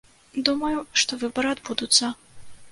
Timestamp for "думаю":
0.47-0.79